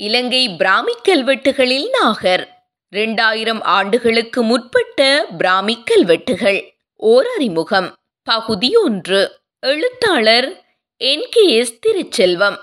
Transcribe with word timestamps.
இலங்கை 0.00 0.48
பிராமி 0.48 0.92
கல்வெட்டுகளில் 1.08 1.88
நாகர். 2.00 2.66
இரண்டாயிரம் 2.90 3.62
ஆண்டுகளுக்கு 3.62 4.42
முற்பட்ட 4.42 5.26
பிராமி 5.38 5.82
கல்வெட்டுகள். 5.84 6.74
ஓர் 6.96 7.26
அறிமுகம் 7.34 7.94
பகுதி 8.22 8.76
ஒன்று. 8.76 9.40
எழுத்தாளர் 9.60 10.64
N. 10.96 11.26
K. 11.30 11.54
S. 11.54 11.78
Thiruchelvam. 11.78 12.58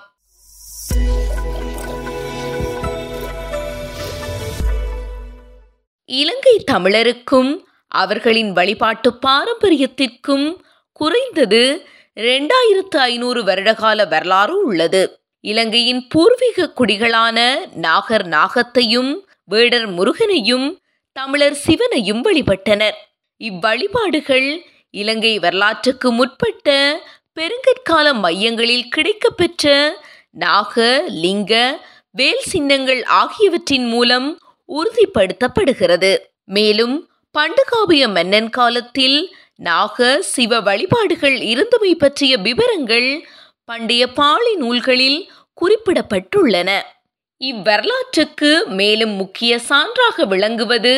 Ilankai 6.05 6.63
தமிழருக்கும் 6.71 7.57
அவர்களின் 7.87 8.51
வழிபாட்டு 8.51 9.19
பாரம்பரியத்திற்கும் 9.27 10.55
குறைந்தது 10.91 11.87
இரண்டாயிரத்து 12.15 12.97
ஐநூறு 12.97 13.43
வருடகால 13.43 14.07
வரலாறு 14.07 14.65
உள்ளது. 14.65 15.19
இலங்கையின் 15.49 16.07
பூர்வீக 16.07 16.67
குடிகளான 16.75 17.39
நாகர் 17.75 18.25
நாகத்தையும் 18.27 19.11
வேடர் 19.43 19.87
முருகனையும் 19.87 20.67
தமிழர் 21.15 21.57
சிவனையும் 21.65 22.21
வழிபட்டனர். 22.25 22.97
இவ்வழிபாடுகள் 23.41 24.47
இலங்கை 24.91 25.33
வரலாற்றுக்கு 25.39 26.11
முற்பட்ட 26.11 26.69
பெருங்கற்கால 27.37 28.13
மையங்களில் 28.13 28.89
கிடைக்கப்பெற்ற 28.95 29.91
நாக 30.31 31.03
லிங்க 31.23 31.53
வேல் 32.11 32.43
சின்னங்கள் 32.43 33.03
ஆகியவற்றின் 33.03 33.87
மூலம் 33.87 34.27
உறுதிப்படுத்தப்படுகிறது. 34.69 36.11
மேலும் 36.45 36.95
பண்டுகாவிய 37.35 38.03
மன்னன் 38.13 38.49
காலத்தில் 38.49 39.19
நாக 39.55 40.21
சிவ 40.21 40.61
வழிபாடுகள் 40.61 41.37
இருந்தமை 41.53 41.93
பற்றிய 41.97 42.37
விவரங்கள் 42.37 43.09
பண்டைய 43.65 44.07
பாளி 44.07 44.55
நூல்களில் 44.55 45.31
குறிப்பிடப்பட்டுள்ளன. 45.61 46.69
இவ்வரலாற்றுக்கு 47.39 48.65
மேலும் 48.65 49.09
முக்கிய 49.09 49.59
சான்றாக 49.69 50.25
விளங்குவது 50.27 50.93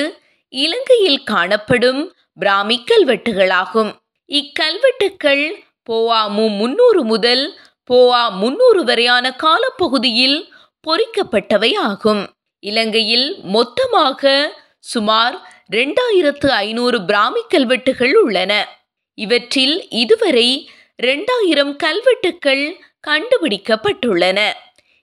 இலங்கையில் 0.49 1.23
காணப்படும் 1.23 2.01
பிராமி 2.35 2.83
கல்வெட்டுகளாகும். 2.85 3.91
இக்கல்வெட்டுக்கள் 4.29 5.45
போவா 5.89 6.29
மு 6.29 6.49
முன்னூறு 6.49 7.03
முதல் 7.03 7.59
போவா 7.89 8.31
முன்னூறு 8.31 8.83
வரையான 8.83 9.35
காலப்பகுதியில் 9.35 10.53
பொறிக்கப்பட்டவை 10.87 11.71
ஆகும். 11.75 12.29
இலங்கையில் 12.59 13.39
மொத்தமாக 13.43 14.53
சுமார் 14.79 15.35
இரண்டாயிரத்து 15.71 16.47
ஐநூறு 16.47 17.05
பிராமி 17.05 17.41
கல்வெட்டுகள் 17.47 18.15
உள்ளன. 18.15 18.53
இவற்றில் 19.17 19.89
இதுவரை 19.89 20.69
இரண்டாயிரம் 20.97 21.75
கல்வெட்டுக்கள் 21.75 22.79
கண்டுபிடிக்கப்பட்டுள்ளன. 23.07 24.53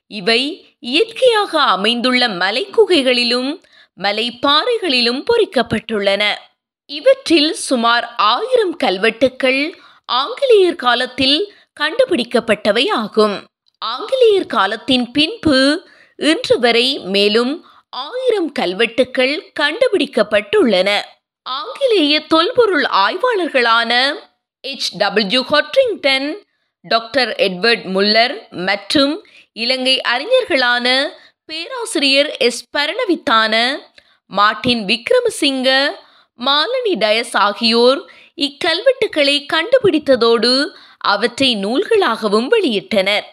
இவை 0.07 0.41
இயற்கையாக 0.79 1.61
அமைந்துள்ள 1.61 2.27
மலைக்குகைகளிலும் 2.27 3.63
மலைப்பாறைகளிலும் 3.99 5.23
பொறிக்கப்பட்டுள்ளன. 5.29 6.23
இவற்றில் 6.85 7.53
சுமார் 7.53 8.13
ஆயிரம் 8.15 8.77
கல்வெட்டுக்கள் 8.77 9.73
ஆங்கிலேயர் 10.05 10.75
காலத்தில் 10.75 11.53
கண்டுபிடிக்கப்பட்டவை 11.79 12.89
ஆகும். 12.89 13.45
ஆங்கிலேயர் 13.77 14.45
காலத்தின் 14.45 15.11
பின்பு 15.11 15.87
இன்று 16.15 16.59
வரை 16.59 16.99
மேலும் 16.99 17.65
ஆயிரம் 17.89 18.51
கல்வெட்டுக்கள் 18.51 19.51
கண்டுபிடிக்கப்பட்டுள்ளன. 19.59 21.01
ஆங்கிலேய 21.43 22.19
தொல்பொருள் 22.19 22.83
ஆய்வாளர்களான 22.83 24.15
H 24.65 24.97
W 24.97 25.43
Codrington 25.43 26.33
doctor 26.81 27.29
Edward 27.29 27.85
Muller 27.95 28.49
மற்றும் 28.49 29.27
இலங்கை 29.53 30.01
அறிஞர்களான 30.13 31.07
பேராசிரியர் 31.45 32.37
எஸ். 32.37 32.63
பரணவித்தான 32.77 33.77
மார்டின் 34.25 34.85
விக்ரமசிங்க 34.85 35.69
மாலனி 36.39 36.93
டயஸ் 36.93 37.35
ஆகியோர் 37.37 37.99
இக்கல்வெட்டுக்களை 38.35 39.35
கண்டுபிடித்ததோடு 39.53 40.53
அவற்றை 40.97 41.55
நூல்களாகவும் 41.65 42.49
வெளியிட்டனர். 42.55 43.25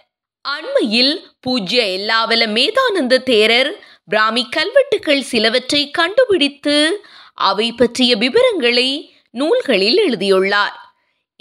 அண்மையில் 0.44 1.15
பூஜ்ய 1.41 1.82
எல்லாவல 1.98 2.47
மேதானந்த 2.59 3.22
தேரர் 3.31 3.72
பிராமி 4.04 4.47
கல்வெட்டுக்கள் 4.56 5.21
சிலவற்றை 5.21 5.91
கண்டுபிடித்து 5.91 7.06
அவை 7.34 7.72
பற்றிய 7.72 8.16
விவரங்களை 8.16 8.88
நூல்களில் 9.31 9.98
எழுதியுள்ளார். 9.98 10.81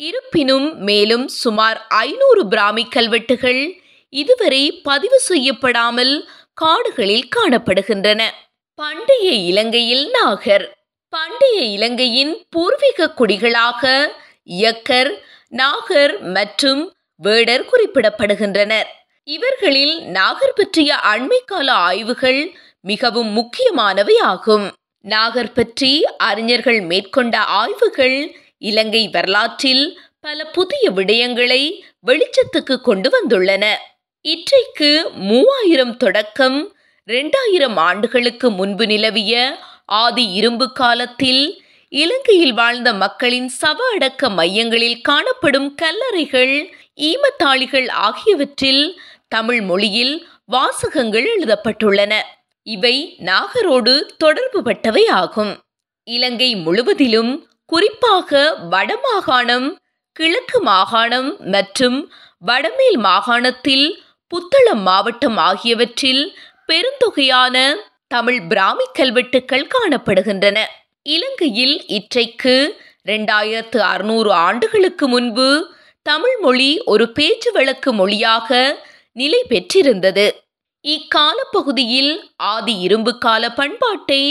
இருப்பினும் 0.02 0.68
மேலும் 0.80 1.28
சுமார் 1.28 1.80
ஐநூறு 1.88 2.48
பிராமி 2.48 2.84
கல்வெட்டுகள் 2.86 3.62
இதுவரை 4.14 4.64
பதிவு 4.84 5.20
செய்யப்படாமல் 5.20 6.14
காடுகளில் 6.54 7.28
காணப்படுகின்றன. 7.36 8.22
பண்டைய 8.80 9.28
இலங்கையில் 9.50 10.06
நாகர். 10.10 10.66
பண்டைய 11.14 11.60
இலங்கையின் 11.62 12.34
பூர்வீக 12.50 13.14
குடிகளாக 13.18 13.84
இயக்கர் 14.50 15.12
நாகர் 15.50 16.14
மற்றும் 16.20 16.82
வேடர் 17.16 17.66
குறிப்பிடப்படுகின்றனர். 17.72 18.90
இவர்களில் 19.28 19.96
நாகர் 20.10 20.56
பற்றிய 20.56 20.92
அண்மைக்கால 21.14 21.70
ஆய்வுகள் 21.90 22.42
மிகவும் 22.82 23.32
முக்கியமானவை 23.32 24.18
ஆகும் 24.18 24.66
நாகர் 25.06 25.54
பற்றி 25.54 25.92
அறிஞர்கள் 26.18 26.82
மேற்கொண்ட 26.82 27.38
ஆய்வுகள் 27.60 28.18
இலங்கை 28.62 29.08
வரலாற்றில் 29.08 30.00
பல 30.20 30.46
புதிய 30.46 30.92
விடயங்களை 30.92 31.82
வெளிச்சத்துக்கு 32.08 32.78
கொண்டு 32.78 33.10
வந்துள்ளன. 33.10 33.76
இற்றைக்கு 34.22 35.10
மூவாயிரம் 35.14 35.98
தொடக்கம் 35.98 36.76
இரண்டாயிரம் 37.06 37.78
ஆண்டுகளுக்கு 37.78 38.52
முன்பு 38.52 38.86
நிலவிய 38.86 39.58
ஆதி 39.86 40.32
இரும்பு 40.32 40.72
காலத்தில் 40.72 41.64
இலங்கையில் 41.90 42.54
வாழ்ந்த 42.54 42.94
மக்களின் 42.94 43.52
சவ 43.62 43.80
அடக்க 43.94 44.30
மையங்களில் 44.30 45.02
காணப்படும் 45.02 45.76
கல்லறைகள் 45.82 46.70
ஈமத்தாளிகள் 46.96 47.90
ஆகியவற்றில் 47.90 49.02
தமிழ் 49.28 49.62
மொழியில் 49.62 50.28
வாசகங்கள் 50.46 51.28
எழுதப்பட்டுள்ளன. 51.38 52.14
இவை 52.64 53.16
நாகரோடு 53.20 54.00
தொடர்பு 54.18 54.62
பட்டவை 54.62 55.08
ஆகும். 55.08 55.60
இலங்கை 56.04 56.56
முழுவதிலும் 56.56 57.46
குறிப்பாக 57.72 58.32
வடமாகாணம் 58.72 59.68
கிழக்கு 60.16 60.60
மாகாணம் 60.62 61.30
மற்றும் 61.52 62.00
வடமேல் 62.46 62.98
மாகாணத்தில் 63.00 63.86
புத்தளம் 64.32 64.84
மாவட்டம் 64.84 65.38
ஆகியவற்றில் 65.50 66.24
பெருந்தொகையான 66.70 67.56
தமிழ் 68.08 68.40
பிராமி 68.48 68.86
கல்வெட்டுக்கள் 68.94 69.72
காணப்படுகின்றன. 69.76 70.58
இலங்கையில் 71.06 71.76
இற்றைக்கு 71.88 72.56
இரண்டாயிரத்து 73.06 73.80
அறுநூறு 73.92 74.32
ஆண்டுகளுக்கு 74.48 75.08
முன்பு 75.08 75.48
தமிழ் 76.06 76.38
மொழி 76.40 76.72
ஒரு 76.86 77.06
பேச்சு 77.12 77.52
வழக்கு 77.52 77.92
மொழியாக 77.94 78.50
நிலை 79.18 79.42
பெற்றிருந்தது. 79.50 80.28
இக்கால 80.86 81.38
பகுதியில் 81.52 82.14
ஆதி 82.52 82.76
இரும்பு 82.80 83.14
கால 83.18 83.44
பண்பாட்டை 83.52 84.24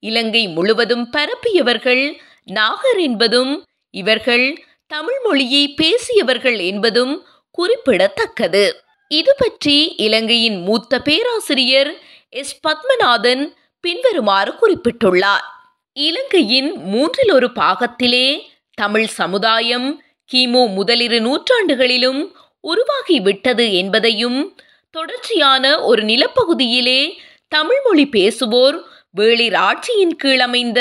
இலங்கை 0.00 0.44
முழுவதும் 0.48 1.06
பரப்பியவர்கள் 1.16 2.04
நாகர் 2.44 2.98
என்பதும் 2.98 3.64
இவர்கள் 3.90 4.64
தமிழ் 4.86 5.20
மொழியை 5.24 5.74
பேசியவர்கள் 5.74 6.58
என்பதும் 6.58 7.26
குறிப்பிடத்தக்கது. 7.50 8.84
இது 9.08 9.34
பற்றி 9.38 9.94
இலங்கையின் 9.96 10.62
மூத்த 10.62 11.02
பேராசிரியர் 11.02 11.94
எஸ். 12.28 12.60
பத்மநாதன் 12.68 13.54
பின்வருமாறு 13.80 14.52
குறிப்பிட்டுள்ளார். 14.52 15.46
இலங்கையின் 15.92 16.76
மூன்றில் 16.76 17.32
ஒரு 17.32 17.50
பாகத்திலே 17.54 18.40
தமிழ் 18.74 19.06
சமுதாயம் 19.06 20.02
கிமு 20.32 20.72
முதலிரு 20.74 21.20
நூற்றாண்டுகளிலும் 21.20 22.34
உருவாகிவிட்டது 22.62 23.72
என்பதையும் 23.72 24.60
தொடர்ச்சியான 24.90 25.82
ஒரு 25.82 26.02
நிலப்பகுதியிலே 26.02 27.18
தமிழ் 27.48 27.80
மொழி 27.84 28.08
பேசுவோர் 28.12 28.82
வேளிர் 29.16 29.56
ஆட்சியின் 29.68 30.14
கீழமைந்த 30.22 30.80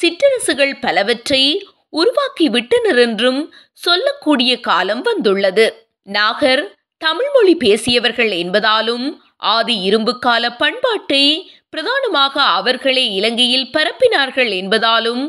சிற்றரசுகள் 0.00 0.74
பலவற்றை 0.80 1.42
உருவாக்கி 1.90 2.48
விட்டனர் 2.48 2.98
என்றும் 2.98 3.40
சொல்லக்கூடிய 3.72 4.60
காலம் 4.60 5.02
வந்துள்ளது. 5.02 5.66
நாகர் 6.02 6.62
தமிழ்மொழி 6.98 7.54
பேசியவர்கள் 7.56 8.32
என்பதாலும் 8.42 9.06
ஆதி 9.36 9.76
இரும்பு 9.80 10.18
கால 10.18 10.52
பண்பாட்டை 10.52 11.24
பிரதானமாக 11.70 12.42
அவர்களே 12.42 13.04
இலங்கையில் 13.10 13.70
பரப்பினார்கள் 13.72 14.50
என்பதாலும் 14.60 15.24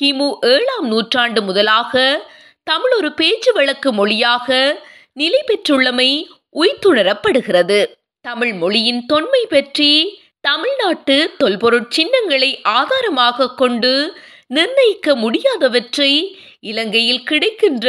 கிமு 0.00 0.28
ஏழாம் 0.40 0.86
நூற்றாண்டு 0.86 1.42
முதலாக 1.42 2.02
தமிழ் 2.64 2.92
ஒரு 2.92 3.12
பேச்சு 3.12 3.52
வழக்கு 3.52 3.92
மொழியாக 3.92 4.48
நிலை 5.12 5.40
பெற்றுள்ளமை 5.46 6.10
உய்த்துணரப்படுகிறது. 6.54 7.80
தமிழ் 8.20 8.52
மொழியின் 8.52 9.06
தொன்மை 9.06 9.46
பற்றி 9.48 9.92
தமிழ்நாட்டு 10.48 11.34
தொல்பொருட் 11.38 11.88
சின்னங்களை 11.88 12.60
ஆதாரமாக 12.62 13.54
கொண்டு 13.54 14.18
நிர்ணயிக்க 14.46 15.14
முடியாதவற்றை 15.14 16.12
இலங்கையில் 16.60 17.22
கிடைக்கின்ற 17.22 17.86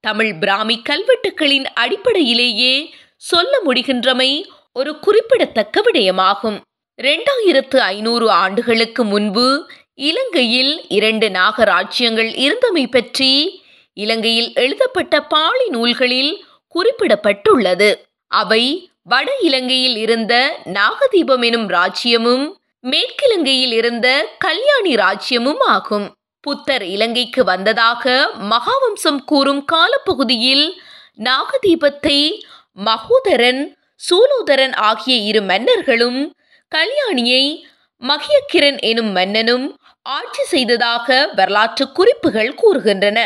தமிழ் 0.00 0.34
பிராமி 0.34 0.82
கல்வெட்டுக்களின் 0.88 1.64
அடிப்படையிலேயே 1.74 2.94
சொல்ல 3.16 3.52
முடிகின்றமை 3.66 4.44
ஒரு 4.72 4.98
குறிப்பிடத்தக்க 4.98 5.82
விடயமாகும். 5.82 6.58
இரண்டாயிரத்து 7.02 7.76
ஐநூறு 7.76 8.30
ஆண்டுகளுக்கு 8.30 9.04
முன்பு 9.04 9.46
இலங்கையில் 9.94 10.88
இரண்டு 10.88 11.28
நாகராஜ்யங்கள் 11.28 12.30
இருந்தமை 12.46 12.86
பற்றி 12.90 13.62
இலங்கையில் 13.92 14.50
எழுதப்பட்ட 14.54 15.20
பாலி 15.20 15.68
நூல்களில் 15.68 16.32
குறிப்பிடப்பட்டுள்ளது. 16.74 17.90
அவை 18.26 18.90
வட 19.06 19.28
இலங்கையில் 19.40 19.96
இருந்த 19.96 20.34
நாகதீபம் 20.64 21.42
எனும் 21.42 21.68
ராஜ்யமும் 21.68 22.44
மேற்கிலங்கையில் 22.84 23.72
இருந்த 23.72 24.34
கல்யாணி 24.38 24.94
ராஜ்யமும் 24.94 25.62
ஆகும். 25.66 26.06
புத்தர் 26.40 26.82
இலங்கைக்கு 26.82 27.44
வந்ததாக 27.44 28.04
மகாவம்சம் 28.50 29.20
கூறும் 29.24 29.64
காலப்பகுதியில் 29.64 30.80
நாகதீபத்தை 31.24 32.18
மகோதரன் 32.72 33.76
சூலோதரன் 34.00 34.74
ஆகிய 34.74 35.16
இரு 35.16 35.42
மன்னர்களும் 35.42 36.34
கல்யாணியை 36.72 37.44
மகியக்கிரன் 38.02 38.78
எனும் 38.80 39.12
மன்னனும் 39.12 39.66
ஆட்சி 40.02 40.44
செய்ததாக 40.44 41.30
வரலாற்று 41.36 41.92
குறிப்புகள் 41.92 42.54
கூறுகின்றன. 42.54 43.18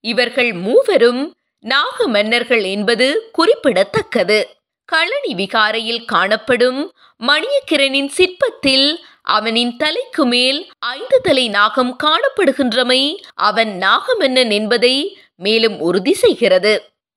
இவர்கள் 0.00 0.52
மூவரும் 0.52 1.22
நாக 1.64 2.06
மன்னர்கள் 2.06 2.62
என்பது 2.62 3.28
குறிப்பிடத்தக்கது. 3.32 4.59
களனி 4.92 5.32
விகாரையில் 5.34 6.04
காணப்படும் 6.04 6.80
மணியக்கிரனின் 7.26 8.10
சிற்பத்தில் 8.16 8.88
அவனின் 9.22 9.76
தலைக்கு 9.76 10.24
மேல் 10.26 10.58
ஐந்து 10.78 11.18
தலை 11.20 11.48
நாகம் 11.48 11.92
காணப்படுகின்றமை 12.04 13.02
அவன் 13.34 13.72
நாகமன்னன் 13.80 14.50
என்பதை 14.50 14.94
மேலும் 15.36 15.76
உறுதி 15.80 16.14
செய்கிறது. 16.14 16.72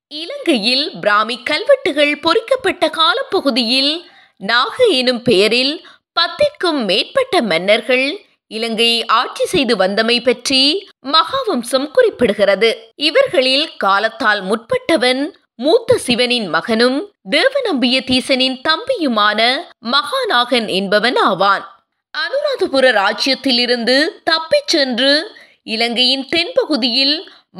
இலங்கையில் 0.08 0.86
பிராமி 1.00 1.38
கல்வெட்டுகள் 1.44 2.20
பொறிக்கப்பட்ட 2.20 2.90
காலப்பகுதியில் 2.90 3.94
நாக 4.38 4.76
எனும் 4.92 5.22
பெயரில் 5.22 5.74
பத்திற்கும் 6.20 6.82
மேற்பட்ட 6.86 7.42
மன்னர்கள் 7.42 8.08
இலங்கையை 8.48 9.06
ஆட்சி 9.06 9.46
செய்து 9.46 9.76
வந்தமை 9.76 10.18
பற்றி 10.24 10.62
மகாவம்சம் 11.12 11.88
குறிப்பிடுகிறது. 11.96 12.70
இவர்களில் 12.96 13.66
காலத்தால் 13.78 14.42
முற்பட்டவன் 14.44 15.24
மூத்த 15.56 15.98
சிவனின் 15.98 16.48
மகனும் 16.48 17.12
தேவநம்பிய 17.30 17.98
தீசனின் 18.04 18.58
தம்பியுமான 18.70 19.40
மகாநாகன் 19.86 20.68
என்பவன் 20.68 21.16
ஆவான். 21.16 21.86
அனுராதபுர 22.18 22.86
ராஜ்யத்திலிருந்து 22.92 24.08
தப்பிச் 24.24 24.68
சென்று 24.68 25.38
இலங்கையின் 25.64 26.26
தென்பகுதியில் 26.36 27.16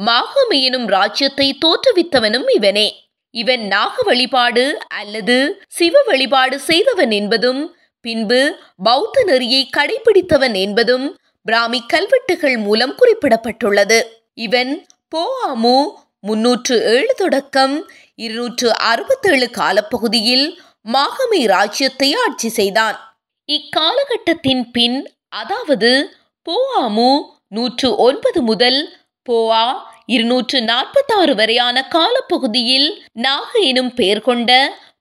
மாகம 0.06 0.48
எனும் 0.48 0.86
ராஜ்யத்தை 0.86 1.58
தோற்றுவித்தவனும் 1.58 2.54
இவனே. 2.54 3.08
இவன் 3.30 3.66
நாக 3.66 4.02
வழிபாடு 4.02 4.78
அல்லது 4.88 5.64
சிவ 5.68 6.02
வழிபாடு 6.06 6.60
செய்தவன் 6.60 7.10
என்பதும் 7.10 7.76
பின்பு 8.00 8.58
பௌத்த 8.82 9.22
நெறியை 9.24 9.70
கடைபிடித்தவன் 9.76 10.54
என்பதும் 10.54 11.18
பிராமி 11.44 11.82
கல்வெட்டுகள் 11.86 12.56
மூலம் 12.56 12.94
குறிப்பிடப்பட்டுள்ளது. 12.98 14.02
இவன் 14.34 14.86
போஆமு 15.16 15.76
முன்னூற்று 16.24 16.76
ஏழு 16.84 17.12
தொடக்கம் 17.16 17.74
இருநூற்று 18.14 18.68
அறுபத்தேழு 18.82 19.46
காலப்பகுதியில் 19.50 20.46
மாகமி 20.86 21.40
ராஜ்யத்தை 21.46 22.08
ஆட்சி 22.14 22.48
செய்தான். 22.48 22.96
இக்காலகட்டத்தின் 23.48 24.64
பின் 24.70 24.98
அதாவது 25.32 25.90
போஆமு 26.46 27.10
நூற்று 27.48 27.88
ஒன்பது 27.96 28.40
முதல் 28.42 28.80
போஆ 29.26 29.64
இருநூற்று 30.06 30.58
நாற்பத்தாறு 30.62 31.34
வரையான 31.34 31.76
காலப்பகுதியில் 31.88 32.88
நாக 33.18 33.50
எனும் 33.60 33.92
பெயர் 33.94 34.22
கொண்ட 34.22 34.50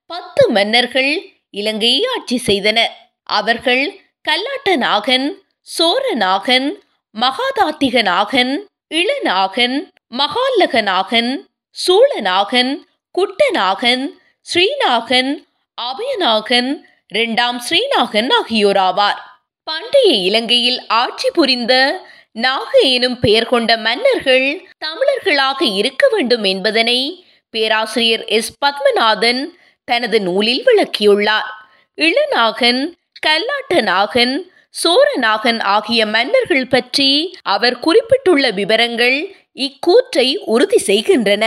பத்து 0.09 0.43
மன்னர்கள் 0.49 1.11
இலங்கையை 1.51 2.03
ஆட்சி 2.05 2.37
செய்தனர் 2.37 2.93
அவர்கள் 3.29 3.83
கல்லாட்ட 4.29 4.75
நாகன் 4.77 5.27
சோரநாகன் 5.67 6.67
மகாதாத்திக 7.15 8.01
நாகன் 8.03 8.53
இளநாகன் 8.91 9.75
மகாலகநாகன் 10.17 10.81
நாகன் 11.11 11.47
சூழநாகன் 11.87 12.77
குட்டநாகன் 13.11 14.07
ஸ்ரீநாகன் 14.53 15.45
அபயநாகன் 15.81 16.81
இரண்டாம் 17.07 17.61
ஸ்ரீநாகன் 17.69 18.29
ஆகியோராவார் 18.41 19.17
பண்டைய 19.63 20.13
இலங்கையில் 20.13 20.87
ஆட்சி 20.87 21.31
புரிந்த 21.31 22.03
நாக 22.31 22.79
எனும் 22.79 23.19
பெயர் 23.19 23.45
கொண்ட 23.45 23.77
மன்னர்கள் 23.77 24.69
தமிழர்களாக 24.77 25.63
இருக்க 25.63 26.07
வேண்டும் 26.11 26.43
என்பதனை 26.43 27.25
பேராசிரியர் 27.49 28.25
எஸ். 28.25 28.53
பத்மநாதன் 28.65 29.45
தனது 29.85 30.21
நூலில் 30.21 30.63
விளக்கியுள்ளார். 30.65 31.49
இளநாகன் 31.95 32.95
கல்லாட்ட 33.27 33.81
நாகன் 33.81 34.52
சோரநாகன் 34.75 35.59
ஆகிய 35.65 36.05
மன்னர்கள் 36.05 36.67
பற்றி 36.67 37.09
அவர் 37.43 37.79
குறிப்பிட்டுள்ள 37.79 38.49
விவரங்கள் 38.49 39.17
இக்கூற்றை 39.57 40.27
உறுதி 40.45 40.77
செய்கின்றன. 40.77 41.43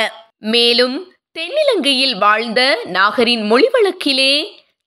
மேலும் 0.46 0.96
தென்னிலங்கையில் 1.36 2.16
வாழ்ந்த 2.18 2.60
நாகரின் 2.88 3.44
மொழி 3.46 3.68
வழக்கிலே 3.72 4.32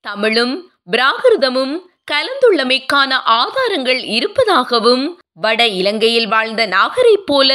தமிழும் 0.06 0.56
பிராகிருதமும் 0.92 1.76
கலந்துள்ளமைக்கான 2.12 3.12
ஆதாரங்கள் 3.34 4.02
இருப்பதாகவும் 4.08 5.04
வட 5.34 5.68
இலங்கையில் 5.68 6.28
வாழ்ந்த 6.28 6.62
நாகரைப் 6.68 7.26
போல 7.26 7.52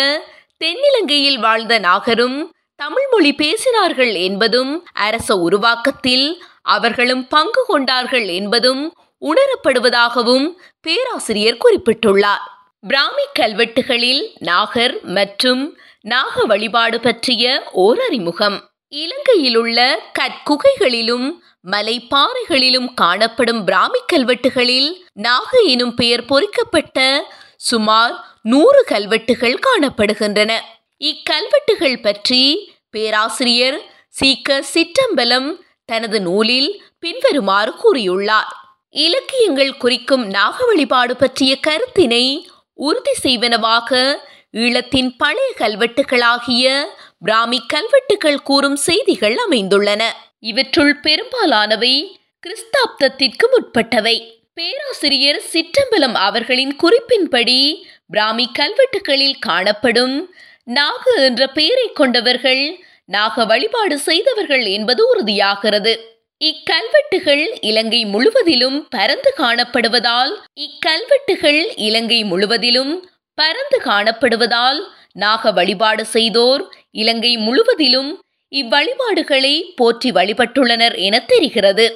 தென்னிலங்கையில் 0.58 1.40
வாழ்ந்த 1.40 1.74
நாகரும் 1.78 2.38
தமிழ் 2.80 3.08
மொழி 3.10 3.32
பேசினார்கள் 3.32 4.12
என்பதும் 4.20 4.72
அரச 4.92 5.36
உருவாக்கத்தில் 5.36 6.26
அவர்களும் 6.66 7.24
பங்கு 7.28 7.62
கொண்டார்கள் 7.66 8.26
என்பதும் 8.28 8.82
உணரப்படுவதாகவும் 9.24 10.52
பேராசிரியர் 10.80 11.56
குறிப்பிட்டுள்ளார். 11.64 12.52
பிராமி 12.80 13.22
கல்வெட்டுகளில் 13.38 14.30
நாகர் 14.38 15.02
மற்றும் 15.02 15.78
நாக 16.00 16.44
வழிபாடு 16.44 17.00
பற்றிய 17.00 17.70
ஓரறிமுகம். 17.74 18.60
இலங்கையில் 18.88 19.56
இலங்கையிலுள்ள 19.58 19.94
கற்குகைகளிலும் 20.18 21.30
மலைப்பாறைகளிலும் 21.70 22.94
காணப்படும் 22.94 23.64
பிராமி 23.64 23.98
கல்வெட்டுகளில் 24.12 24.94
நாக 25.12 25.60
எனும் 25.60 25.94
பெயர் 25.94 26.24
பொறிக்கப்பட்ட 26.24 27.26
சுமார் 27.56 28.38
நூறு 28.42 28.84
கல்வெட்டுகள் 28.84 29.58
காணப்படுகின்றன. 29.58 30.52
இக்கல்வெட்டுகள் 30.98 32.02
பற்றி 32.02 32.72
பேராசிரியர் 32.90 33.80
சீக்க 34.20 34.62
சிற்றம்பலம் 34.74 35.54
தனது 35.84 36.20
நூலில் 36.20 36.84
பின்வருமாறு 36.98 37.72
கூறியுள்ளார். 37.72 38.62
இலக்கியங்கள் 38.94 39.76
குறிக்கும் 39.76 40.26
நாக 40.26 40.64
வழிபாடு 40.64 41.16
பற்றிய 41.16 41.58
கருத்தினை 41.66 42.46
உறுதி 42.74 43.14
செய்வனவாக 43.22 44.20
ஈழத்தின் 44.52 45.10
பழைய 45.16 45.48
கல்வெட்டுகளாகிய 45.58 46.84
பிராமி 47.18 47.58
கல்வெட்டுகள் 47.66 48.42
கூறும் 48.42 48.76
செய்திகள் 48.76 49.36
அமைந்துள்ளன. 49.36 50.02
இவற்றுள் 50.38 50.94
பெரும்பாலானவை 51.00 52.22
கிறிஸ்தாப்தத்திற்கு 52.46 53.46
முற்பட்டவை. 53.54 54.16
பேராசிரியர் 54.54 55.42
சிற்றம்பலம் 55.52 56.16
அவர்களின் 56.26 56.76
குறிப்பின்படி 56.82 57.60
பிராமி 58.06 58.48
கல்வெட்டுகளில் 58.58 59.38
காணப்படும் 59.38 60.16
நாக 60.64 61.22
என்ற 61.22 61.46
பெயரை 61.46 61.88
கொண்டவர்கள் 61.92 62.64
நாக 63.04 63.44
வழிபாடு 63.44 63.98
செய்தவர்கள் 63.98 64.64
என்பது 64.66 65.02
உறுதியாகிறது. 65.12 65.94
இக்கல்வெட்டுகள் 66.40 67.42
இலங்கை 67.60 68.00
முழுவதிலும் 68.04 68.78
பரந்து 68.96 69.30
காணப்படுவதால் 69.36 70.32
இக்கல்வெட்டுகள் 70.60 71.60
இலங்கை 71.76 72.24
முழுவதிலும் 72.24 72.92
பரந்து 73.38 73.78
காணப்படுவதால் 73.84 74.80
நாக 75.12 75.52
வழிபாடு 75.52 76.04
செய்தோர் 76.06 76.62
இலங்கை 76.90 77.32
முழுவதிலும் 77.36 78.10
இவ்வழிபாடுகளை 78.52 79.54
போற்றி 79.76 80.10
வழிபட்டுள்ளனர் 80.10 80.96
என 80.98 81.18
தெரிகிறது. 81.24 81.86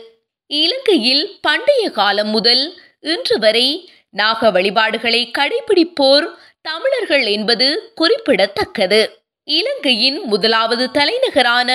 இலங்கையில் 0.50 1.24
பண்டைய 1.40 1.84
காலம் 1.90 2.30
முதல் 2.30 2.64
இன்று 3.00 3.38
வரை 3.38 3.68
நாக 4.10 4.50
வழிபாடுகளை 4.50 5.22
கடைபிடிப்போர் 5.38 6.26
தமிழர்கள் 6.60 7.26
என்பது 7.26 7.92
குறிப்பிடத்தக்கது. 7.94 9.00
இலங்கையின் 9.48 10.18
முதலாவது 10.22 10.86
தலைநகரான 10.90 11.70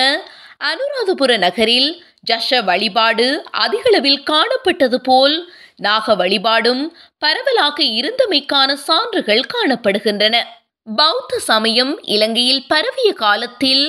அனுராதபுர 0.64 1.32
நகரில் 1.38 1.90
ஜஷ 2.30 2.64
வழிபாடு 2.64 3.26
அதிகளவில் 3.50 4.22
காணப்பட்டது 4.30 4.96
போல் 4.96 5.52
நாக 5.76 6.14
வழிபாடும் 6.14 6.96
பரவலாக 7.18 7.82
இருந்தமைக்கான 7.82 8.72
சான்றுகள் 8.72 9.42
காணப்படுகின்றன. 9.54 10.36
பௌத்த 10.84 11.38
சமயம் 11.38 12.02
இலங்கையில் 12.02 12.64
பரவிய 12.66 13.12
காலத்தில் 13.12 13.84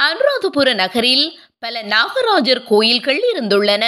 அனுராதபுர 0.00 0.74
நகரில் 0.74 1.38
பல 1.58 1.82
நாகராஜர் 1.82 2.62
கோயில்கள் 2.64 3.20
இருந்துள்ளன. 3.32 3.84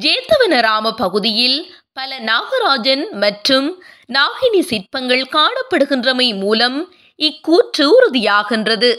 ஜேத்தவனராம 0.00 0.90
பகுதியில் 0.90 1.58
பல 1.92 2.18
நாகராஜன் 2.18 3.04
மற்றும் 3.10 3.82
நாகினி 4.12 4.60
சிற்பங்கள் 4.60 5.26
காணப்படுகின்றமை 5.32 6.38
மூலம் 6.38 6.94
இக்கூற்று 7.18 7.84
உறுதியாகின்றது. 7.96 8.90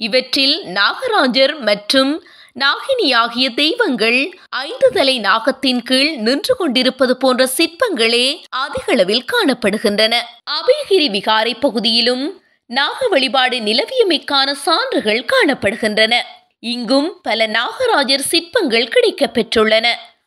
இவற்றில் 0.00 0.56
நாகராஜர் 0.64 1.60
மற்றும் 1.60 2.12
நாகினி 2.58 3.14
ஆகிய 3.14 3.50
தெய்வங்கள் 3.50 4.38
ஐந்து 4.48 4.90
தலை 4.92 5.20
நாகத்தின் 5.20 5.78
கீழ் 5.78 6.16
நின்று 6.16 6.56
கொண்டிருப்பது 6.56 7.16
போன்ற 7.16 7.46
சிற்பங்களே 7.46 8.44
அதிகளவில் 8.48 9.24
காணப்படுகின்றன. 9.32 10.14
அபயகிரி 10.50 11.08
விகாரை 11.08 11.60
பகுதியிலும் 11.60 12.42
நாக 12.66 13.08
வழிபாடு 13.08 13.58
நிலவியமைக்கான 13.58 14.52
சான்றுகள் 14.52 15.24
காணப்படுகின்றன. 15.32 16.14
இங்கும் 16.60 17.20
பல 17.22 17.46
நாகராஜர் 17.46 18.28
சிற்பங்கள் 18.32 18.88
கிடைக்கப் 18.88 19.36
பெற்றுள்ளன. 19.38 19.86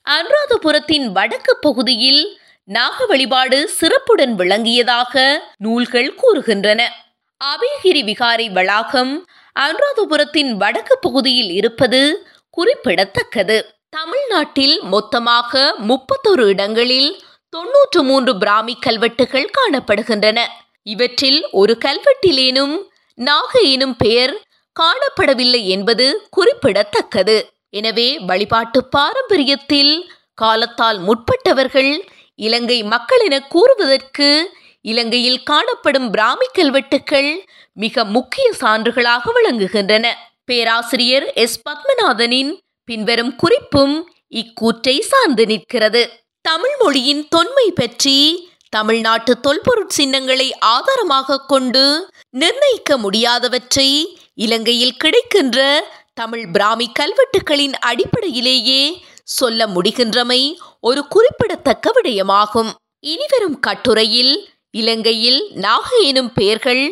அனுராதபுரத்தின் 0.10 1.06
வடக்கு 1.06 1.58
பகுதியில் 1.58 2.40
நாக 2.64 3.06
வழிபாடு 3.06 3.70
சிறப்புடன் 3.70 4.36
விளங்கியதாக 4.36 5.38
நூல்கள் 5.58 6.16
கூறுகின்றன. 6.24 6.82
அபயகிரி 7.44 8.04
விகாரை 8.04 8.52
வளாகம் 8.52 9.26
அனுராதபுரத்தின் 9.55 10.51
வடக்கு 10.53 10.96
பகுதியில் 10.98 11.50
இருப்பது 11.50 12.01
குறிப்பிடத்தக்கது. 12.50 13.58
தமிழ்நாட்டில் 13.89 14.75
மொத்தமாக 14.84 15.62
முப்பத்தொரு 15.88 16.43
இடங்களில் 16.48 17.12
தொன்னூற்று 17.50 18.01
மூன்று 18.03 18.38
பிராமி 18.38 18.75
கல்வெட்டுகள் 18.79 19.50
காணப்படுகின்றன. 19.58 20.39
இவற்றில் 20.84 21.41
ஒரு 21.51 21.77
கல்வெட்டிலேனும் 21.86 22.75
நாக 23.17 23.60
எனும் 23.74 23.96
பெயர் 23.96 24.34
காணப்படவில்லை 24.75 25.62
என்பது 25.65 26.05
குறிப்பிடத்தக்கது. 26.29 27.38
எனவே 27.70 28.08
வழிபாட்டு 28.20 28.79
பாரம்பரியத்தில் 28.98 29.93
காலத்தால் 30.34 31.00
முற்பட்டவர்கள் 31.00 31.91
இலங்கை 32.39 32.77
மக்கள் 32.84 33.20
என 33.20 33.36
கூறுவதற்கு 33.48 34.29
இலங்கையில் 34.82 35.44
காணப்படும் 35.44 36.10
பிராமி 36.10 36.48
கல்வெட்டுக்கள் 36.54 37.46
மிக 37.74 38.06
முக்கிய 38.06 38.54
சான்றுகளாக 38.60 39.32
விளங்குகின்றன. 39.36 40.08
பேராசிரியர் 40.46 41.34
எஸ். 41.34 41.60
பத்மநாதனின் 41.70 42.58
பின்வரும் 42.86 43.36
குறிப்பும் 43.36 43.96
இக்கூற்றை 44.32 45.00
சார்ந்து 45.00 45.46
நிற்கிறது. 45.46 46.02
தமிழ் 46.42 46.76
மொழியின் 46.80 47.28
தொன்மை 47.28 47.72
பற்றி 47.76 48.50
தமிழ்நாட்டு 48.70 49.38
தொல்பொருட் 49.44 49.96
சின்னங்களை 49.98 50.58
ஆதாரமாக 50.58 51.46
கொண்டு 51.46 52.10
நிர்ணயிக்க 52.30 52.98
முடியாதவற்றை 52.98 53.90
இலங்கையில் 54.34 54.98
கிடைக்கின்ற 54.98 55.60
தமிழ் 56.14 56.46
பிராமி 56.52 56.92
கல்வெட்டுகளின் 57.00 57.74
அடிப்படையிலேயே 57.74 59.04
சொல்ல 59.24 59.68
முடிகின்றமை 59.68 60.58
ஒரு 60.80 61.08
குறிப்பிடத்தக்க 61.08 61.92
விடயமாகும். 61.96 62.72
இனிவரும் 63.00 63.60
கட்டுரையில் 63.60 64.50
இலங்கையில் 64.72 65.51
நாக 65.56 65.88
எனும் 66.04 66.34
பெயர்கள் 66.34 66.84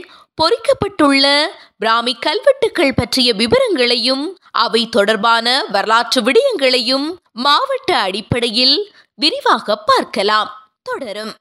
பொறிக்கப்பட்டுள்ள 0.42 1.46
பிராமி 1.78 2.14
கல்வெட்டுக்கள் 2.20 2.96
பற்றிய 2.96 3.34
விவரங்களையும் 3.34 4.38
அவை 4.52 4.90
தொடர்பான 4.90 5.66
வரலாற்று 5.72 6.22
விடயங்களையும் 6.22 7.08
மாவட்ட 7.32 7.98
அடிப்படையில் 7.98 8.94
விரிவாக 9.16 9.76
பார்க்கலாம். 9.86 10.50
தொடரும். 10.84 11.34